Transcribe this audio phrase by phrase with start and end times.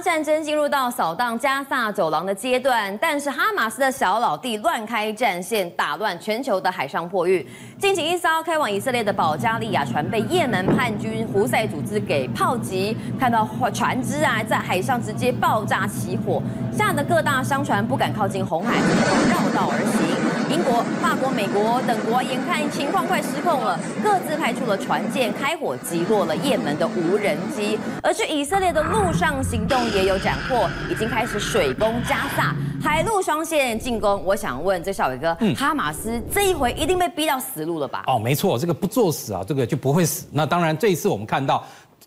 [0.00, 7.44] 战争进入到扫荡加萨走廊的阶段，但是哈马斯的小老弟乱开战线，打乱全球的海上破运。
[7.78, 16.40] 近期一艘开往以色列的保加利亚船被也门叛军胡塞组织给炮击，看到船只啊在海上直接爆炸起火，
[16.72, 18.76] 吓得各大商船不敢靠近红海，
[19.30, 20.54] 绕道而行。
[20.54, 20.82] 英国、
[21.18, 27.78] 国、美国等国眼看情况快失控了，各自派出了船舰开火击落了也门的无人机。
[28.02, 34.22] 而去以色列的陆上行动也有斩获，已经开始水攻加萨，海陆双线进攻。
[34.24, 38.04] 我想问这小伟哥，嗯、哈马斯这一回一定被逼到死路了吧？
[38.06, 40.26] 哦，没错，这个不作死啊，这个就不会死。
[40.32, 41.64] 那当然，这一次我们看到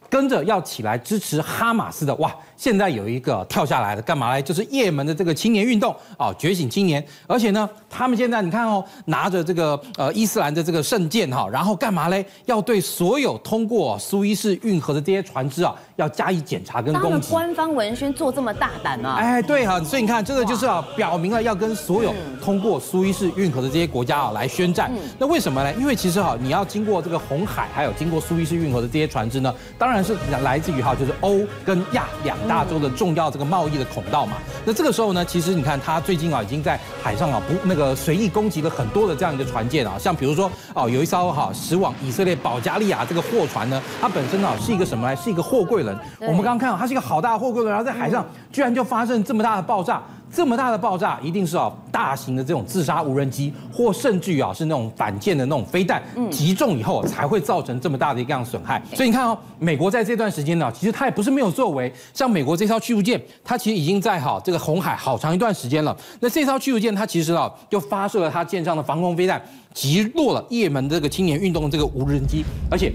[0.10, 2.34] 跟着要起来支持哈马斯的，哇！
[2.58, 4.40] 现在有一个跳下来的，干嘛嘞？
[4.40, 7.04] 就是也门的这个青年运动啊，觉醒青年。
[7.26, 12.24] 而且呢，他们现在你看哦，拿着这个呃伊斯兰的这个圣剑哈，然后干嘛嘞？
[12.46, 17.32] 要对所有通过苏伊士运河的这些船只啊，要加以检查跟攻击。
[17.32, 19.16] 官方文宣做这么大胆啊？
[19.16, 24.92] 哎，对哈，所以你看，这个就是啊，表明了要跟所有通过苏伊士运河的这些国家啊来宣战。
[25.18, 25.74] 那为什么呢？
[25.80, 32.62] 因为其实哈，你要经过这个红海，还有经过苏伊士运河的这些船只呢，当然是来自于哈，就是欧跟亚两大。
[32.62, 45.16] 洲的重要这个贸易的孔道嘛，那这个时候呢，其实你看他最近啊，已经在海上啊不那个随意攻击了很多的这样一个船舰啊，像比如说哦，有一艘哈驶往以色列保加利亚这个货船呢，它本身啊是一个什么来？
[45.16, 45.98] 是一个货柜轮。
[46.20, 50.02] 我们刚刚看到它是一个好大的货柜轮，然后在海上居然就发生这么大的爆炸。
[50.34, 58.82] 这么大的爆炸，一定是啊大型的这种自杀无人机，或甚至于啊是那种反舰的那种飞弹击中以后，才会造成这么大的一个样损害。
[58.94, 61.92] 所以你看哦，美国在这段时间呢，其实它也不是没有作为。
[62.14, 65.96] 像美国这艘驱逐舰，它其实已经在哈这个红海好长一段时间了。
[66.22, 69.42] 那这艘驱逐舰它其实啊就发射了它舰上的防空飞弹，
[69.74, 72.94] 击落了也门的这个青年运动的这个无人机，而且。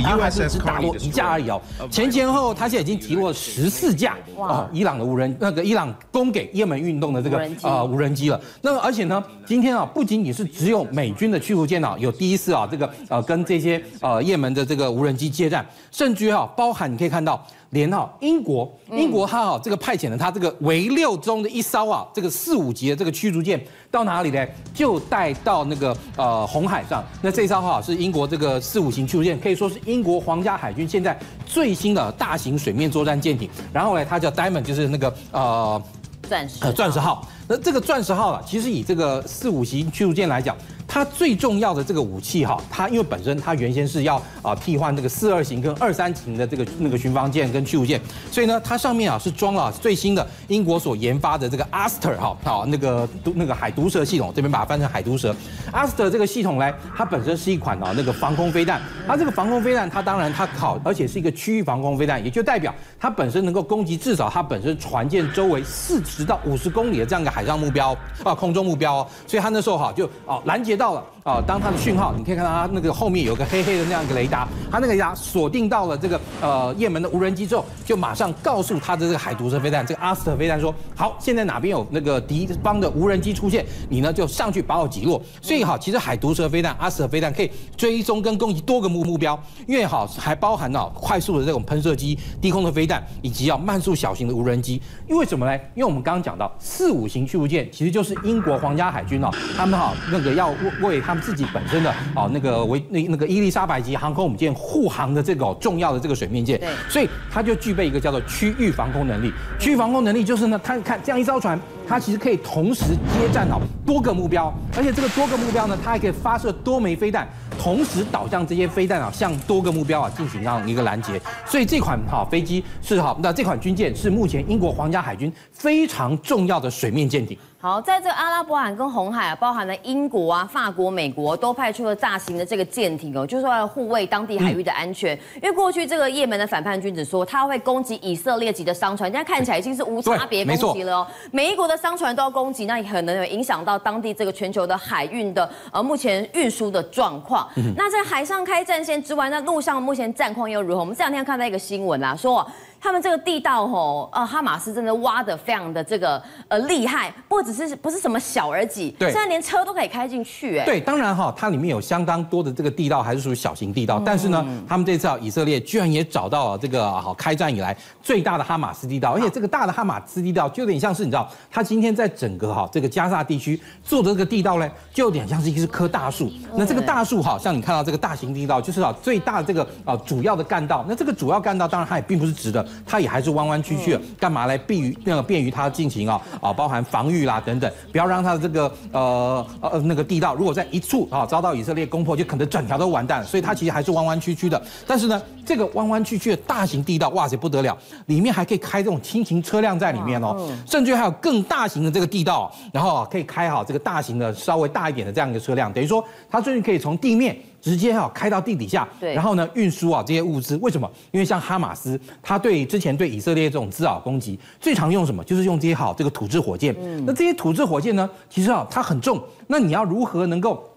[0.00, 8.40] 他还是只打落一架而已哦，前前后他现在已经提落了十四架啊，伊朗的无人那个伊朗供给也门运动的这个呃无人机了。
[8.60, 17.44] 那么而且呢，今天啊不仅仅是只有美军的驱逐舰啊有第一次啊这个呃跟这些呃也门的这个无人机接战，甚至于啊包含你可以看到。
[17.72, 24.46] 连哈英国，英国它哈这个派遣了它这个维六中的一艘啊，这个四五级的这个驱逐舰到哪里呢？
[24.74, 27.02] 就带到那个呃红海上。
[27.22, 33.48] 那这艘哈是英国这个四五型驱逐舰，可以说是英国皇家海军现在最新的大型水面作战舰艇。
[33.72, 35.82] 然后呢，它叫 Diamond，就是那个呃
[36.28, 37.26] 钻石呃钻石号。
[37.48, 40.54] 那这个钻石号啊，其实以这个四五型驱逐舰来讲。
[40.92, 47.98] 它最重要的这个武器哈，它因为本身它原先是要啊替换这个四二型跟二三型的这个那个巡防舰跟驱逐舰，
[48.30, 55.34] 所以呢，它上面啊是装了最新的英国所研发的这个 Aster 哈，好那个毒那个海毒蛇系统，这边把它翻成海毒蛇。
[55.72, 70.76] Aster 这个系统呢，它本身是一款啊那个防空飞弹，它这个防空飞弹它当然它考，而且是一个区域防空飞弹，也就代表它本身能够攻击至少它本身船舰周围四十到五十公里的这样一个海上目标啊空中目标哦，所以它那时候哈就啊拦截。
[70.81, 71.11] 到到了。
[71.24, 71.40] 啊！
[71.46, 85.22] 当它的讯号，你可以看到它那个后面有个黑黑的那样一个雷达，它那个雷达锁定到了这个呃也门的无人机之后，就马上告诉它的这个海毒蛇飞弹，这个阿斯特飞弹说：好，现在哪边有那个敌方的无人机出现，你呢就上去把我击落。
[85.40, 94.82] 所以好，其实海毒蛇飞弹、阿斯特飞弹可以追踪跟攻击多个目目标，因为好还包含了快速的这种喷射机、低空的飞弹，以及要慢速小型的无人机。
[95.08, 95.54] 因为什么呢？
[95.76, 100.52] 因为我们刚刚讲到四五型驱逐舰其实就是英国皇家海军哦，他们哈那个要。
[100.80, 109.30] 为他们自己本身的哦那个维那那个伊丽莎白级航空母舰护航的这个重要的这个水面舰，对，所以它就具备一个叫做区域防空能力。
[109.58, 117.28] 区域防空能力就是呢，它看这样一艘船，它其实可以同时接战哦多个目标，而且这个多个目标呢，它还可以发射多枚飞弹，
[117.62, 121.20] 同时导向这些飞弹啊，向多个目标啊进行这样一个拦截。
[121.46, 127.38] 所以这款哈飞机是好，那这款军舰是目前英国皇家海军非常重要的水面舰艇。
[127.60, 135.14] 好，在这个阿拉伯海跟红海啊，包含了英国啊、法国、美国都派出了大型的这个舰艇哦，就是说要护卫当地海域的安全。
[135.14, 141.06] 嗯、因为过去这个也门的反叛军只说他会攻击以色列级的商船，现在看起来已经是无差别攻击了哦。
[141.30, 147.48] 每一国的商船都要攻击，那也可能有影响到当地这个全球的海运的呃目前运输的状况。
[147.76, 150.80] 那在海上开战线之外，那陆上目前战况又如何？
[150.80, 152.46] 我们这两天看到一个新闻啊，说。
[152.82, 182.66] 他们这个地道吼，呃，哈马斯真的挖的非常的这个呃厉害，不只是不是什么小而已，对，现在连车都可以开进去，哎，对，当然哈，它里面有相当多的这个地道还是属于小型地道，嗯、但是呢，他们这次啊，以色列居然也找到了这个好开战以来最大的哈马斯地道，而且这个大的哈马斯地道就有点像是你知道，他今天在整个哈这个加萨地区做的这个地道呢，就有点像是一棵大树，那这个大树哈，像你看到这个大型地道，就是啊最大的这个啊主要的干道，那这个主要干道当然它也并不是直的。
[182.84, 193.26] 它也还是弯弯曲曲的，干嘛来避于那个便于它进行啊啊，包含防御啦等等，不要让它的这个呃呃那个地道如果在一处啊遭到以色列攻破，就可能整条都完蛋了。
[193.26, 194.60] 所以它其实还是弯弯曲曲的。
[194.86, 207.36] 但是呢，这个弯弯曲曲的大型地道，哇塞不得了，里面还可以开这种轻型车辆在里面哦，甚至还有更大型的这个地道，然后可以开好这个大型的稍微大一点的这样一个车辆，等于说它甚至可以从地面。
[207.62, 210.90] 直接哈开到地底下，对，然后呢运输啊这些物资，为什么？
[211.12, 215.22] 因为像哈马斯，他对之前对以色列这种滋扰攻击，最常用什么？
[215.22, 216.74] 就是用这些好这个土制火箭。
[216.82, 220.68] 嗯，那这些土制火箭呢，其实啊它很重，那你要如何能够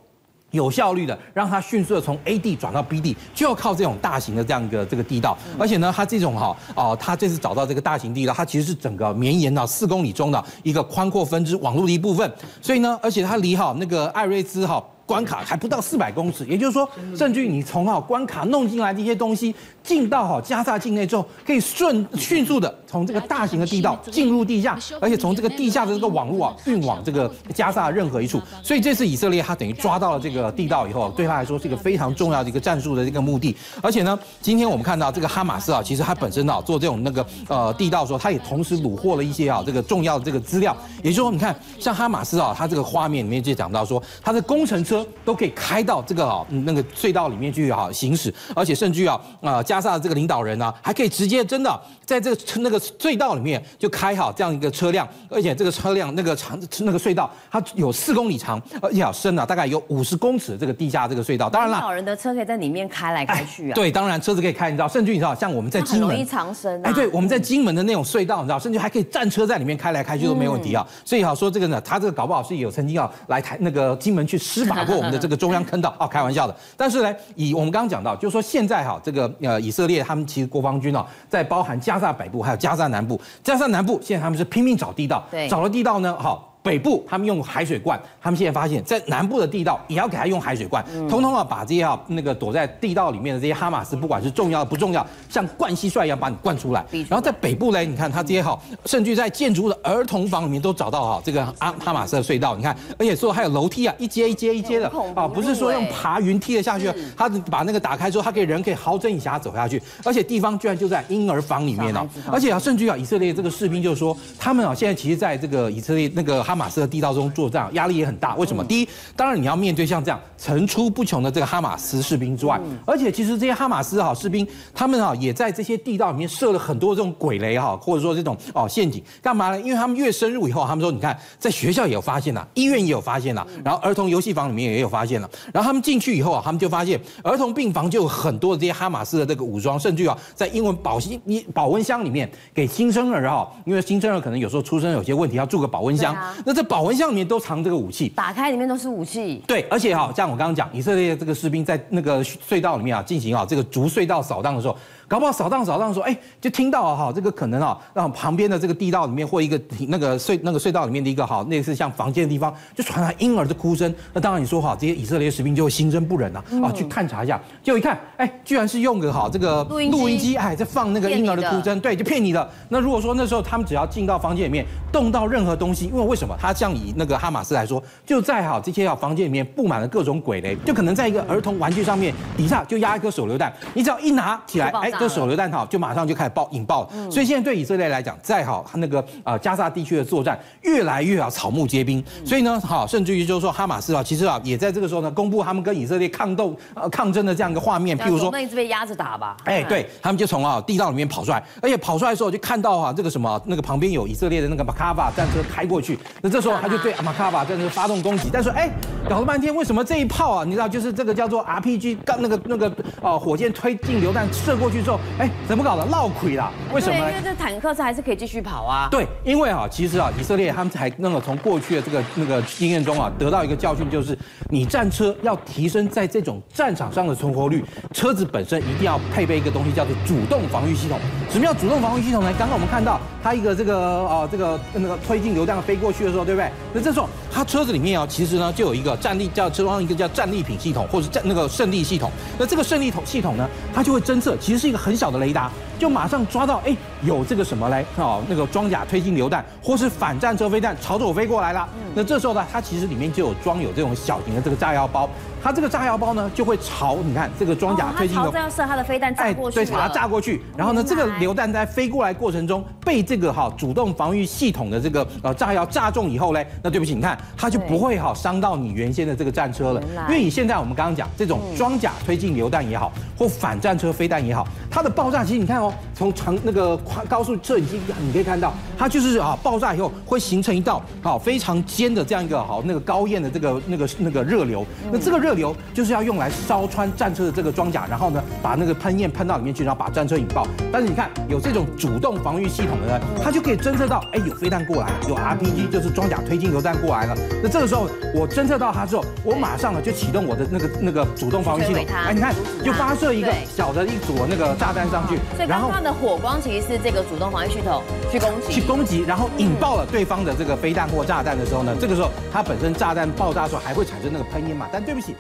[0.56, 5.38] 有效率的让它迅速的从 A 地转到 B 地，就要靠这种大型的这样一个这个地道。
[5.60, 12.34] 而且呢，它这种哈哦，它这次找到这个大型地道，它其实是整个绵延到四公里中的一个宽阔分支网络的一部分。
[12.62, 14.84] 所以呢，而且它离哈那个艾瑞兹哈。
[15.06, 19.54] 关卡还不到四百公尺，也就是说，甚至于你从哈关卡弄进来这些东西，
[19.84, 28.42] 进到哈加萨境内之后，可以顺迅速的从这个大型的地道进入地下，而且从这个地下的这个网络啊运往这个加萨任何一处。
[28.64, 33.56] 所以这次以色列他等于抓到了这个地道以后，对他来说是一个非常重要的一个战术的一个目的。
[33.84, 40.76] 而且呢，今天我们看到这个哈马斯啊，其实他本身啊做这种那个呃地道的时候，他也同时虏获了一些啊这个重要的这个资料。
[41.04, 44.95] 也就是说，你看像哈马斯啊，他这个画面里面就讲到说，他的工程车。
[45.24, 61.50] 都可以开到这个啊，那个隧道里面去啊行驶，而且甚至啊啊加萨的这个领导人呢，还可以直接真的在这个那个隧道里面就开好这样一个车辆，而且这个车辆那个长那个隧道它有四公里长，而且深啊，大概有五十公尺的这个地下这个隧道。
[61.50, 63.74] 当然了，领导人的车可以在里面开来开去啊。
[63.74, 66.82] 对，当然车子可以开，你知道，甚至你知道，像我们在金门，容易藏身。
[66.86, 70.86] 哎，对，我们在金门的那种隧道，你知道，甚至还可以战车在里面开来开去都没问题啊。
[71.04, 75.94] 所以好说这个呢，他这个搞不好是有曾经要来台那个金门去施法过我们的这个中央坑道。
[76.00, 76.56] 哦，开玩笑的。
[76.78, 86.55] 但是呢，以我们刚刚讲到，就是说现在哈，这个呃以色列他们其实国防军啊，在包含加萨北部还有加萨南部，加萨南部现在他们是拼命找地道，对，找了地道呢，好。
[86.66, 96.84] 北部他们用海水灌，他们现在发现，在南部的地道也要给他用海水灌，通通啊把这些啊那个躲在地道里面的这些哈马斯，不管是重要不重要，像灌蟋蟀一样把你灌出来。
[97.08, 104.92] 然后在北部呢，你看他这些哈，甚至在建筑物的儿童房里面都找到哈这个阿哈马斯的隧道，你看，而且说还有楼梯啊，一阶一阶一阶的。
[105.14, 117.26] 啊，不是说用爬云梯的下去，他把那个打开之后，他可以人可以好整以暇走下去，而且地方居然就在婴儿房里面呢，而且啊，甚至啊，以色列这个士兵就是说，他们啊现在其实在这个以色列那个哈马斯的地道中。
[117.36, 118.64] 作战压力也很大，为什么？
[118.64, 129.60] 第一，当然你要面对像这样层出不穷的这个哈马斯士兵之外，而且其实这些哈马斯哈士兵，他们啊也在这些地道里面设了很多这种鬼雷哈，或者说这种哦陷阱，干嘛呢？
[129.60, 146.16] 因为他们越深入以后，他们说你看，在学校也有发现了， 医院也有发现了，然后儿童游戏房里面也有发现了，然后他们进去以后啊，他们就发现儿童病房就有很多的这些哈马斯的这个武装，甚至啊在英文保温保温箱里面给新生儿哈，因为新生儿可能有时候出生有些问题要住个保温箱，
[146.46, 147.26] 那这保温箱里面。
[147.26, 149.42] 都藏这个武器，打开里面都是武器。
[149.48, 154.78] 对，而且哈，像我刚刚讲，以色列这个士兵在那个隧道里面啊，进行啊这个逐隧道扫荡的时候。
[155.08, 163.94] 搞不好扫荡扫荡说，哎，就听到啊哈，这个可能啊，让旁边的这个地道里面或一个那个隧那个隧道里面的一个哈，类似像房间的地方，就传来婴儿的哭声。
[164.14, 172.50] 那当然你说哈，这些以色列士兵就会心生不忍呐，啊，去探查一下，结果一看，哎，居然是用个哈这个录音录音机，哎，在放那个婴儿的哭声，对，就骗你的。
[172.70, 176.36] 那如果说那时候他们只要进到房间里面，动到任何东西，因为为什么？
[176.40, 208.70] 他像以那个哈马斯来说，就在哈这些啊房间里面布满了各种鬼雷，就可能在一个儿童玩具上面底下就压一颗手榴弹，你只要一拿起来，哎，这手榴弹哈就马上就开始爆引爆了，所以现在对以色列来讲，再好那个啊加沙地区的作战越来越啊草木皆兵，所以呢好，甚至于就是说哈马斯啊，其实啊也在这个时候呢公布他们跟以色列抗斗呃抗争的这样一个画面，譬如说那一直被压着打吧，哎对他们就从啊地道里面跑出来，而且跑出来的时候就看到哈这个什么那个旁边有以色列的那个马卡巴战车开过去，那这时候他就对马卡巴战车发动攻击，但是哎
[209.10, 212.68] 搞了半天为什么这一炮啊你知道就是这个叫做 RPG 刚那个那个
[213.02, 215.66] 啊火箭推进榴弹射过去之后哎怎么？
[215.66, 216.96] 搞的闹亏了，为什么？
[216.96, 218.88] 因为这坦克车还是可以继续跑啊。
[218.92, 224.16] 对，因为啊，其实啊，以色列他们才那个从过去的这个那个经验中啊，得到一个教训，就是
[224.52, 231.00] 你战车要提升在这种战场上的存活率，车子本身一定要配备一个东西，叫做主动防御系统。
[231.32, 232.32] 什么叫主动防御系统呢？
[232.38, 236.48] 刚刚我们看到它一个这个啊，这个那个推进流弹飞过去的时候，对不对？
[236.76, 242.12] 那这时候它车子里面啊，其实呢就有一个战力叫车上一个叫战利品系统，或者是战那个胜利系统。
[242.38, 245.52] 那这个胜利统系统呢，它就会侦测，其实是一个很小的雷达。
[245.78, 247.86] 就马上抓到，哎，有这个什么嘞？
[247.98, 255.10] 哦，那个装甲推进榴弹或是反战车飞弹朝着我飞过来了，那这时候呢，它其实里面就有装有这种小型的这个炸药包。
[255.44, 260.42] 它这个炸药包呢，就会朝你看这个装甲推进它朝要射它的飞弹炸过去，对，把它炸过去。
[260.58, 269.80] 然后呢，这个榴弹在飞过来过程中，被这个哈主动防御系统的这个呃炸药炸中以后嘞，那对不起，你看它就不会哈伤到你原先的这个战车了。
[270.10, 290.48] 因为你现在我们刚刚讲这种装甲推进榴弹也好，或反战车飞弹也好，它的爆炸其实你看哦，从长那个高速摄影机你可以看到，它就是啊爆炸以后会形成一道好非常尖的这样一个好那个高焰的这个那个那个热流，那这个热流就是要用来烧穿战车的这个装甲，然后呢，把那个喷焰喷到里面去，然后把战车引爆。
[290.72, 297.16] 但是你看，有这种主动防御系统的呢，它就可以侦测到，哎，有飞弹过来了，有 RPG 就是装甲推进榴弹过来了。
[297.42, 302.34] 那这个时候我侦测到它之后，我马上呢就启动我的那个那个主动防御系统，哎，你看，
[302.64, 314.68] 就发射一个小的一组那个炸弹上去，然后它的火光其实是这个主动防御系统去攻击，去攻击，然后引爆了对方的这个飞弹或炸弹的时候呢，这个时候它本身炸弹爆炸的时候还会产生那个喷烟嘛？
[314.72, 315.16] 但对不起。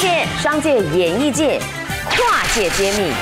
[0.00, 1.60] 界、商界、演艺界，
[2.10, 3.12] 跨界揭秘，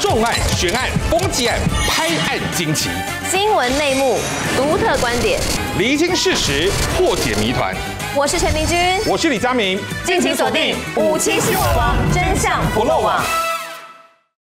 [0.00, 2.88] 重案、悬案、攻击案、拍案惊奇，
[3.30, 4.18] 新闻内幕、
[4.56, 5.38] 独特观点，
[5.78, 7.72] 厘清事实，破解谜团。
[8.16, 13.22] 我是陈明君，我是李佳明，敬请锁定《五七新闻网》，真相不漏网。